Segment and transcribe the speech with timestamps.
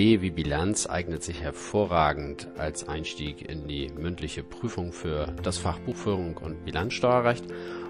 [0.00, 6.38] Wie Bilanz eignet sich hervorragend als Einstieg in die mündliche Prüfung für das Fach Buchführung
[6.38, 7.44] und Bilanzsteuerrecht.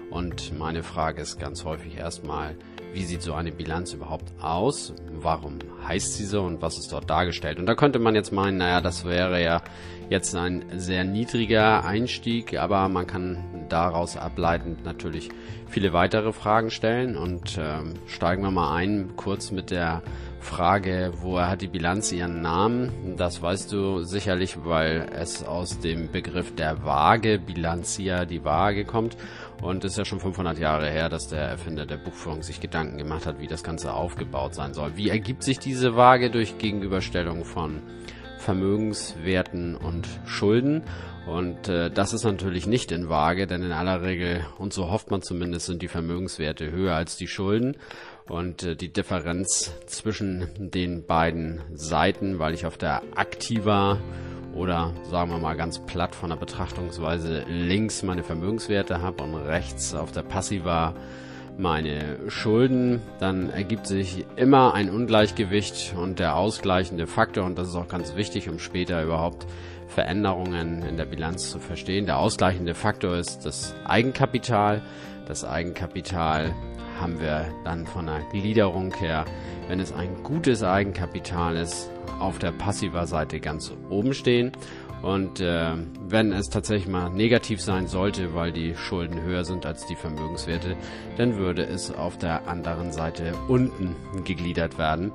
[0.09, 2.57] Und meine Frage ist ganz häufig erstmal,
[2.91, 4.93] wie sieht so eine Bilanz überhaupt aus?
[5.13, 7.59] Warum heißt sie so und was ist dort dargestellt?
[7.59, 9.61] Und da könnte man jetzt meinen, naja, das wäre ja
[10.09, 15.29] jetzt ein sehr niedriger Einstieg, aber man kann daraus ableitend natürlich
[15.69, 20.01] viele weitere Fragen stellen und ähm, steigen wir mal ein kurz mit der
[20.41, 23.15] Frage, woher hat die Bilanz ihren Namen?
[23.15, 29.15] Das weißt du sicherlich, weil es aus dem Begriff der Waage, Bilanzia, die Waage kommt.
[29.61, 32.97] Und es ist ja schon 500 Jahre her, dass der Erfinder der Buchführung sich Gedanken
[32.97, 34.93] gemacht hat, wie das Ganze aufgebaut sein soll.
[34.95, 37.81] Wie ergibt sich diese Waage durch Gegenüberstellung von
[38.39, 40.83] Vermögenswerten und Schulden?
[41.27, 45.11] Und äh, das ist natürlich nicht in Waage, denn in aller Regel, und so hofft
[45.11, 47.77] man zumindest, sind die Vermögenswerte höher als die Schulden.
[48.27, 53.99] Und äh, die Differenz zwischen den beiden Seiten, weil ich auf der Aktiva
[54.53, 59.93] oder sagen wir mal ganz platt von der Betrachtungsweise links meine Vermögenswerte habe und rechts
[59.93, 60.93] auf der Passiva
[61.61, 67.75] meine Schulden, dann ergibt sich immer ein Ungleichgewicht und der ausgleichende Faktor, und das ist
[67.75, 69.45] auch ganz wichtig, um später überhaupt
[69.87, 72.05] Veränderungen in der Bilanz zu verstehen.
[72.05, 74.81] Der ausgleichende Faktor ist das Eigenkapital.
[75.27, 76.53] Das Eigenkapital
[76.99, 79.25] haben wir dann von der Gliederung her,
[79.67, 81.89] wenn es ein gutes Eigenkapital ist,
[82.19, 84.51] auf der passiver Seite ganz oben stehen.
[85.01, 85.73] Und äh,
[86.07, 90.75] wenn es tatsächlich mal negativ sein sollte, weil die Schulden höher sind als die Vermögenswerte,
[91.17, 95.11] dann würde es auf der anderen Seite unten gegliedert werden,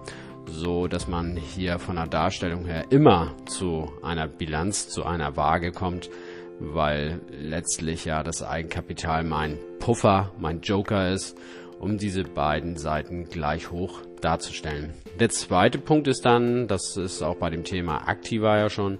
[0.46, 5.70] so dass man hier von der Darstellung her immer zu einer Bilanz, zu einer Waage
[5.70, 6.10] kommt,
[6.58, 11.36] weil letztlich ja das Eigenkapital mein Puffer, mein Joker ist
[11.78, 14.94] um diese beiden Seiten gleich hoch darzustellen.
[15.20, 18.98] Der zweite Punkt ist dann, das ist auch bei dem Thema Aktiva ja schon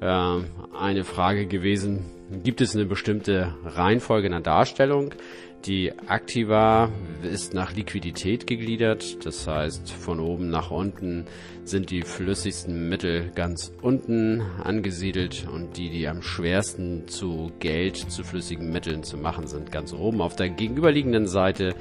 [0.00, 2.04] eine Frage gewesen,
[2.42, 5.14] gibt es eine bestimmte Reihenfolge in der Darstellung?
[5.66, 6.90] Die Aktiva
[7.22, 11.24] ist nach Liquidität gegliedert, das heißt von oben nach unten
[11.64, 18.24] sind die flüssigsten Mittel ganz unten angesiedelt und die, die am schwersten zu Geld, zu
[18.24, 20.20] flüssigen Mitteln zu machen sind, ganz oben.
[20.20, 21.74] Auf der gegenüberliegenden Seite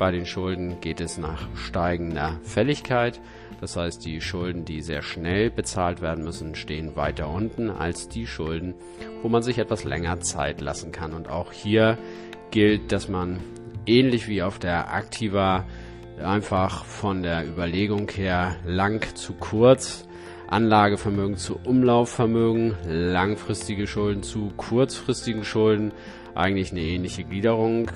[0.00, 3.20] bei den Schulden geht es nach steigender Fälligkeit.
[3.60, 8.26] Das heißt, die Schulden, die sehr schnell bezahlt werden müssen, stehen weiter unten als die
[8.26, 8.74] Schulden,
[9.22, 11.12] wo man sich etwas länger Zeit lassen kann.
[11.12, 11.98] Und auch hier
[12.50, 13.40] gilt, dass man
[13.86, 15.64] ähnlich wie auf der Aktiva
[16.22, 20.06] einfach von der Überlegung her lang zu kurz,
[20.48, 25.92] Anlagevermögen zu Umlaufvermögen, langfristige Schulden zu kurzfristigen Schulden,
[26.34, 27.90] eigentlich eine ähnliche Gliederung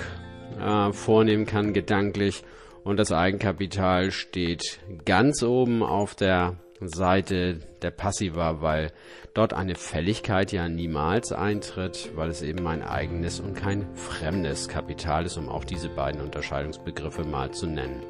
[0.61, 2.45] äh, vornehmen kann, gedanklich.
[2.85, 8.91] Und das Eigenkapital steht ganz oben auf der Seite der Passiva, weil
[9.35, 15.27] dort eine Fälligkeit ja niemals eintritt, weil es eben mein eigenes und kein fremdes Kapital
[15.27, 18.03] ist, um auch diese beiden Unterscheidungsbegriffe mal zu nennen.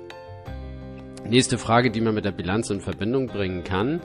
[1.24, 4.00] Nächste Frage, die man mit der Bilanz in Verbindung bringen kann,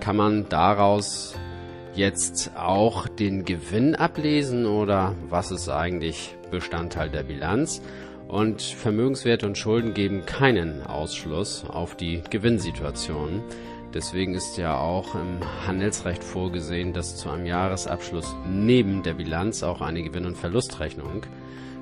[0.00, 1.34] kann man daraus
[1.94, 7.82] jetzt auch den Gewinn ablesen oder was ist eigentlich Bestandteil der Bilanz?
[8.28, 13.42] Und Vermögenswerte und Schulden geben keinen Ausschluss auf die Gewinnsituation.
[13.94, 19.80] Deswegen ist ja auch im Handelsrecht vorgesehen, dass zu einem Jahresabschluss neben der Bilanz auch
[19.80, 21.22] eine Gewinn- und Verlustrechnung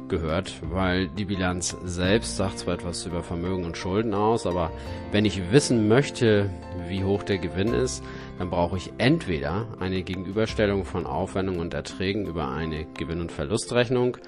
[0.08, 4.70] gehört, weil die Bilanz selbst sagt zwar etwas über Vermögen und Schulden aus, aber
[5.12, 6.50] wenn ich wissen möchte,
[6.88, 8.04] wie hoch der Gewinn ist,
[8.38, 14.18] dann brauche ich entweder eine Gegenüberstellung von Aufwendungen und Erträgen über eine Gewinn- und Verlustrechnung,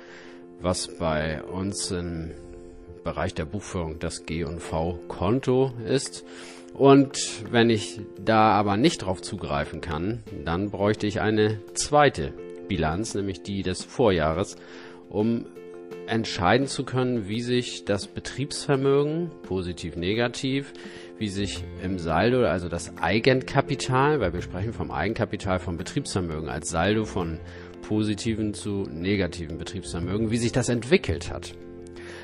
[0.61, 2.33] was bei uns im
[3.05, 6.25] Bereich der Buchführung das G&V-Konto ist,
[6.77, 12.35] und wenn ich da aber nicht drauf zugreifen kann, dann bräuchte ich eine zweite
[12.69, 14.57] Bilanz, nämlich die des Vorjahres,
[15.09, 15.47] um
[16.07, 20.73] entscheiden zu können, wie sich das Betriebsvermögen, positiv, negativ,
[21.19, 26.69] wie sich im Saldo, also das Eigenkapital, weil wir sprechen vom Eigenkapital vom Betriebsvermögen als
[26.69, 27.41] Saldo von
[27.87, 31.55] positiven zu negativen Betriebsvermögen, wie sich das entwickelt hat.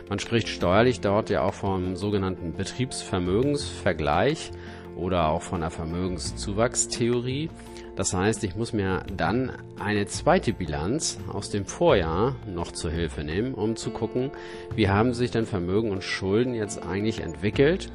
[0.09, 4.51] Man spricht steuerlich dort ja auch vom sogenannten Betriebsvermögensvergleich
[4.97, 7.49] oder auch von der Vermögenszuwachstheorie.
[7.95, 13.23] Das heißt, ich muss mir dann eine zweite Bilanz aus dem Vorjahr noch zur Hilfe
[13.23, 14.33] nehmen, um zu gucken,
[14.75, 17.93] wie haben sich denn Vermögen und Schulden jetzt eigentlich entwickelt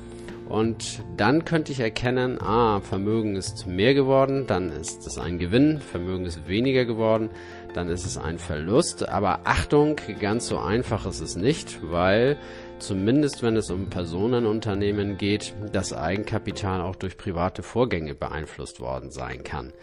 [0.50, 5.80] Und dann könnte ich erkennen, ah, Vermögen ist mehr geworden, dann ist es ein Gewinn,
[5.80, 7.30] Vermögen ist weniger geworden,
[7.74, 9.10] dann ist es ein Verlust.
[9.10, 12.38] Aber Achtung, ganz so einfach ist es nicht, weil
[12.80, 19.44] zumindest wenn es um Personenunternehmen geht, das Eigenkapital auch durch private Vorgänge beeinflusst worden sein
[19.44, 19.74] kann.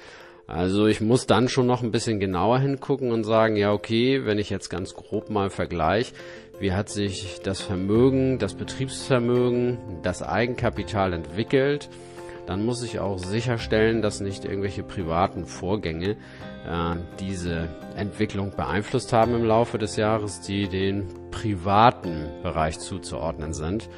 [0.46, 4.38] Also ich muss dann schon noch ein bisschen genauer hingucken und sagen, ja okay, wenn
[4.38, 6.12] ich jetzt ganz grob mal vergleiche,
[6.58, 11.88] wie hat sich das Vermögen, das Betriebsvermögen, das Eigenkapital entwickelt,
[12.46, 19.34] dann muss ich auch sicherstellen, dass nicht irgendwelche privaten Vorgänge äh, diese Entwicklung beeinflusst haben
[19.34, 23.88] im Laufe des Jahres, die den privaten Bereich zuzuordnen sind.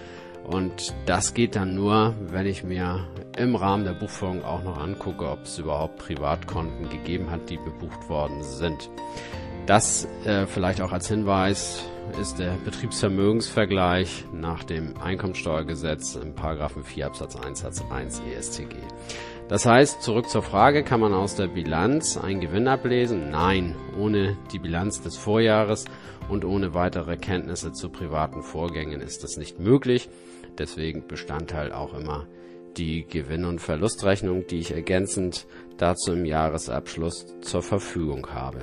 [0.44, 5.28] Und das geht dann nur, wenn ich mir im Rahmen der Buchführung auch noch angucke,
[5.28, 8.88] ob es überhaupt Privatkonten gegeben hat, die bebucht worden sind.
[9.66, 11.84] Das äh, vielleicht auch als Hinweis
[12.20, 18.76] ist der Betriebsvermögensvergleich nach dem Einkommensteuergesetz im Paragraphen 4 Absatz 1 Satz 1 ESTG.
[19.48, 23.30] Das heißt, zurück zur Frage, kann man aus der Bilanz einen Gewinn ablesen?
[23.30, 25.84] Nein, ohne die Bilanz des Vorjahres
[26.28, 30.08] und ohne weitere Kenntnisse zu privaten Vorgängen ist das nicht möglich.
[30.58, 32.26] Deswegen Bestandteil auch immer
[32.76, 35.46] die Gewinn- und Verlustrechnung, die ich ergänzend
[35.78, 38.60] dazu im Jahresabschluss zur Verfügung habe.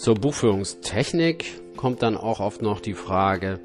[0.00, 3.60] Zur Buchführungstechnik kommt dann auch oft noch die Frage,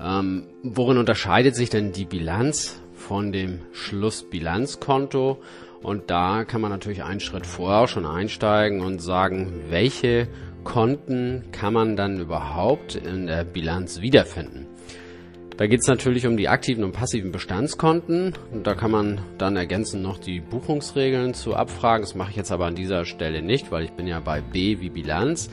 [0.00, 5.42] ähm, worin unterscheidet sich denn die Bilanz von dem Schlussbilanzkonto?
[5.82, 10.28] Und da kann man natürlich einen Schritt vorher schon einsteigen und sagen, welche
[10.64, 14.66] Konten kann man dann überhaupt in der Bilanz wiederfinden?
[15.60, 18.32] Da geht es natürlich um die aktiven und passiven Bestandskonten.
[18.50, 22.00] Und da kann man dann ergänzend noch die Buchungsregeln zu abfragen.
[22.00, 24.80] Das mache ich jetzt aber an dieser Stelle nicht, weil ich bin ja bei B
[24.80, 25.50] wie Bilanz.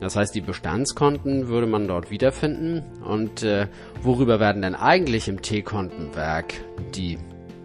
[0.00, 2.84] Das heißt, die Bestandskonten würde man dort wiederfinden.
[3.02, 3.66] Und äh,
[4.00, 6.54] worüber werden denn eigentlich im T-Kontenwerk
[6.94, 7.18] die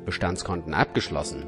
[0.04, 1.46] Bestandskonten abgeschlossen?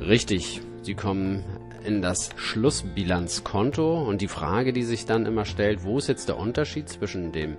[0.00, 1.42] Richtig, sie kommen
[1.84, 6.38] in das Schlussbilanzkonto und die Frage, die sich dann immer stellt, wo ist jetzt der
[6.38, 7.56] Unterschied zwischen dem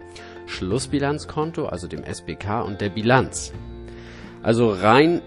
[0.47, 3.53] Schlussbilanzkonto, also dem SBK und der Bilanz?
[4.41, 5.21] Also rein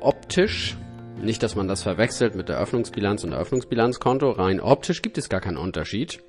[0.00, 0.76] optisch,
[1.20, 5.28] nicht, dass man das verwechselt mit der Öffnungsbilanz und der Öffnungsbilanzkonto, rein optisch gibt es
[5.28, 6.20] gar keinen Unterschied,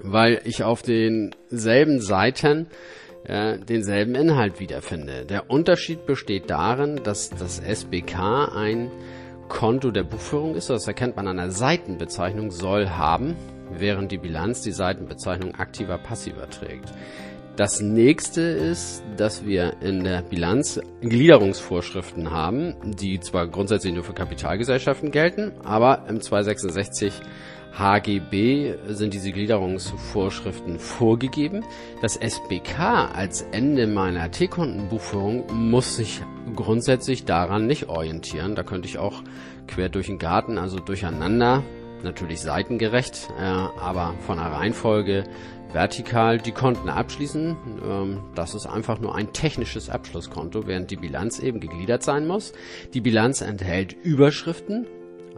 [0.00, 2.68] weil ich auf denselben Seiten
[3.24, 5.26] äh, denselben Inhalt wiederfinde.
[5.26, 8.90] Der Unterschied besteht darin, dass das SBK ein
[9.50, 10.70] Konto der Buchführung ist.
[10.70, 13.36] Das erkennt man an der Seitenbezeichnung soll haben,
[13.70, 16.90] während die Bilanz die Seitenbezeichnung aktiver passiver trägt.
[17.56, 24.14] Das nächste ist, dass wir in der Bilanz Gliederungsvorschriften haben, die zwar grundsätzlich nur für
[24.14, 27.12] Kapitalgesellschaften gelten, aber im 266
[27.72, 31.64] HGB sind diese Gliederungsvorschriften vorgegeben.
[32.02, 36.20] Das SBK als Ende meiner T-Kontenbuchführung muss sich
[36.56, 38.54] grundsätzlich daran nicht orientieren.
[38.54, 39.22] Da könnte ich auch
[39.66, 41.62] quer durch den Garten, also durcheinander,
[42.02, 45.24] natürlich seitengerecht, äh, aber von der Reihenfolge
[45.72, 47.56] vertikal die Konten abschließen.
[47.84, 52.52] Ähm, das ist einfach nur ein technisches Abschlusskonto, während die Bilanz eben gegliedert sein muss.
[52.94, 54.86] Die Bilanz enthält Überschriften,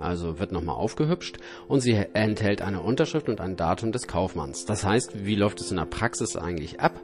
[0.03, 1.39] also wird nochmal aufgehübscht
[1.69, 4.65] und sie enthält eine Unterschrift und ein Datum des Kaufmanns.
[4.65, 7.01] Das heißt, wie läuft es in der Praxis eigentlich ab?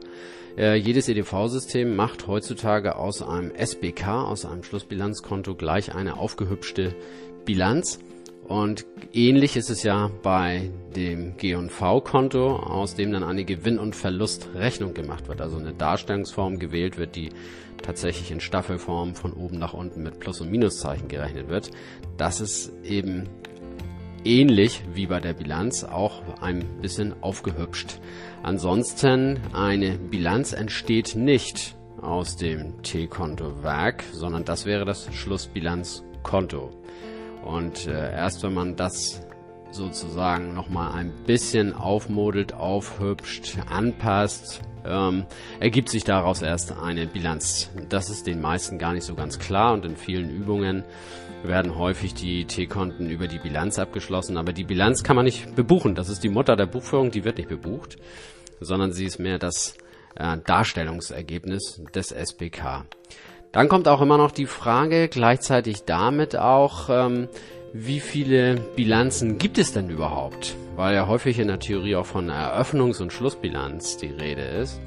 [0.57, 6.95] Äh, jedes EDV-System macht heutzutage aus einem SBK, aus einem Schlussbilanzkonto, gleich eine aufgehübschte
[7.45, 7.99] Bilanz.
[8.49, 14.95] Und ähnlich ist es ja bei dem G&V-Konto, aus dem dann eine Gewinn- und Verlustrechnung
[14.95, 15.39] gemacht wird.
[15.39, 17.29] Also eine Darstellungsform gewählt wird, die
[17.83, 21.69] tatsächlich in Staffelform von oben nach unten mit Plus- und Minuszeichen gerechnet wird.
[22.17, 23.29] Das ist eben
[24.25, 27.99] ähnlich wie bei der Bilanz auch ein bisschen aufgehübscht.
[28.41, 36.71] Ansonsten eine Bilanz entsteht nicht aus dem T-Konto-Werk, sondern das wäre das Schlussbilanzkonto.
[37.43, 39.21] Und äh, erst wenn man das
[39.71, 45.25] sozusagen nochmal ein bisschen aufmodelt, aufhübscht, anpasst, ähm,
[45.59, 47.69] ergibt sich daraus erst eine Bilanz.
[47.89, 50.83] Das ist den meisten gar nicht so ganz klar und in vielen Übungen
[51.43, 55.95] werden häufig die T-Konten über die Bilanz abgeschlossen, aber die Bilanz kann man nicht bebuchen.
[55.95, 57.97] Das ist die Mutter der Buchführung, die wird nicht bebucht,
[58.59, 59.75] sondern sie ist mehr das
[60.15, 62.85] äh, Darstellungsergebnis des SPK.
[63.51, 67.29] Dann kommt auch immer noch die Frage, gleichzeitig damit auch, ähm,
[67.73, 70.55] wie viele Bilanzen gibt es denn überhaupt?
[70.75, 74.79] Weil ja häufig in der Theorie auch von Eröffnungs- und Schlussbilanz die Rede ist.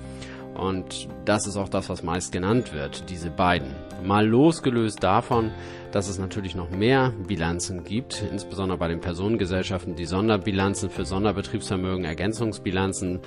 [0.54, 3.74] Und das ist auch das, was meist genannt wird, diese beiden.
[4.04, 5.50] Mal losgelöst davon,
[5.90, 12.04] dass es natürlich noch mehr Bilanzen gibt, insbesondere bei den Personengesellschaften, die Sonderbilanzen für Sonderbetriebsvermögen,
[12.04, 13.20] Ergänzungsbilanzen,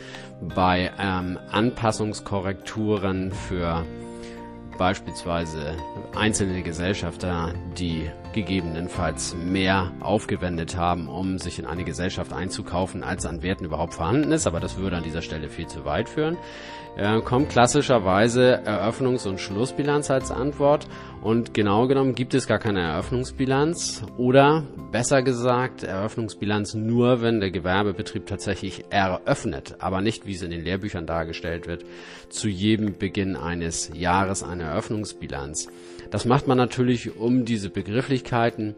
[0.53, 3.83] bei ähm, Anpassungskorrekturen für
[4.77, 5.75] beispielsweise
[6.15, 13.41] einzelne Gesellschafter, die gegebenenfalls mehr aufgewendet haben, um sich in eine Gesellschaft einzukaufen, als an
[13.41, 16.37] Werten überhaupt vorhanden ist, aber das würde an dieser Stelle viel zu weit führen,
[16.97, 20.87] äh, kommt klassischerweise Eröffnungs- und Schlussbilanz als Antwort.
[21.21, 24.03] Und genau genommen gibt es gar keine Eröffnungsbilanz.
[24.17, 30.51] Oder besser gesagt Eröffnungsbilanz nur, wenn der Gewerbebetrieb tatsächlich eröffnet, aber nicht, wie es in
[30.51, 31.83] den Lehrbüchern dargestellt wird,
[32.29, 35.67] zu jedem Beginn eines Jahres eine Eröffnungsbilanz.
[36.11, 38.75] Das macht man natürlich, um diese Begrifflichkeiten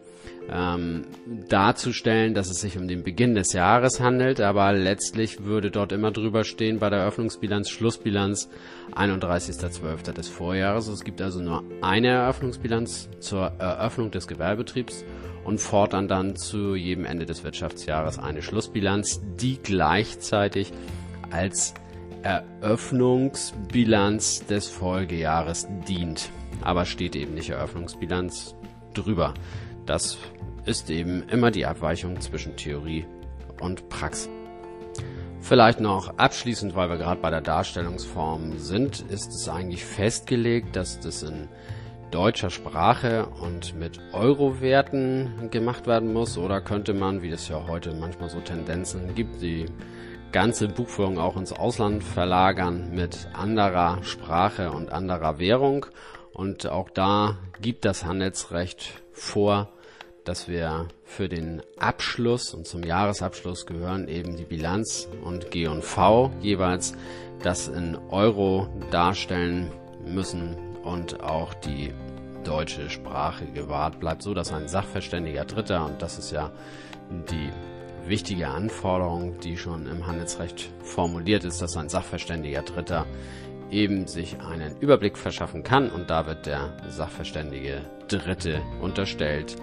[0.49, 1.03] ähm,
[1.49, 6.11] darzustellen, dass es sich um den Beginn des Jahres handelt, aber letztlich würde dort immer
[6.11, 8.49] drüber stehen bei der Eröffnungsbilanz, Schlussbilanz
[8.95, 10.13] 31.12.
[10.13, 10.87] des Vorjahres.
[10.87, 15.03] Es gibt also nur eine Eröffnungsbilanz zur Eröffnung des Gewerbebetriebs
[15.43, 20.71] und fortan dann zu jedem Ende des Wirtschaftsjahres eine Schlussbilanz, die gleichzeitig
[21.29, 21.73] als
[22.23, 26.31] Eröffnungsbilanz des Folgejahres dient.
[26.61, 28.55] Aber steht eben nicht Eröffnungsbilanz
[28.93, 29.33] drüber.
[29.85, 30.17] Das
[30.65, 33.05] ist eben immer die Abweichung zwischen Theorie
[33.61, 34.29] und Praxis.
[35.39, 40.99] Vielleicht noch abschließend, weil wir gerade bei der Darstellungsform sind, ist es eigentlich festgelegt, dass
[40.99, 41.47] das in
[42.11, 46.37] deutscher Sprache und mit Euro-Werten gemacht werden muss?
[46.37, 49.67] Oder könnte man, wie das ja heute manchmal so Tendenzen gibt, die
[50.31, 55.85] ganze Buchführung auch ins Ausland verlagern mit anderer Sprache und anderer Währung?
[56.37, 59.69] Und auch da gibt das Handelsrecht vor,
[60.23, 66.93] dass wir für den Abschluss und zum Jahresabschluss gehören eben die Bilanz und G&V jeweils
[67.41, 69.71] das in Euro darstellen
[70.05, 71.91] müssen und auch die
[72.43, 76.51] deutsche Sprache gewahrt bleibt, so dass ein sachverständiger Dritter, und das ist ja
[77.09, 77.49] die
[78.07, 83.07] wichtige Anforderung, die schon im Handelsrecht formuliert ist, dass ein sachverständiger Dritter
[83.71, 89.55] eben sich einen Überblick verschaffen kann und da wird der sachverständige Dritte unterstellt,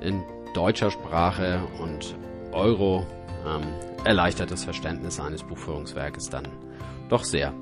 [0.00, 0.22] in
[0.54, 2.14] deutscher Sprache und
[2.52, 3.06] Euro
[3.46, 3.62] ähm,
[4.04, 6.48] erleichtert das Verständnis eines Buchführungswerkes dann
[7.08, 7.52] doch sehr.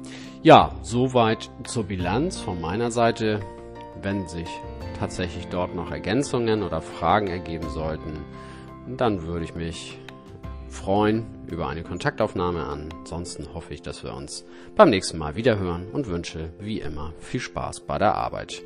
[0.43, 3.41] Ja, soweit zur Bilanz von meiner Seite.
[4.03, 4.49] Wenn sich
[4.99, 8.25] tatsächlich dort noch Ergänzungen oder Fragen ergeben sollten,
[8.87, 9.99] dann würde ich mich
[10.69, 12.65] freuen über eine Kontaktaufnahme.
[12.65, 14.45] Ansonsten hoffe ich, dass wir uns
[14.75, 18.63] beim nächsten Mal wieder hören und wünsche wie immer viel Spaß bei der Arbeit.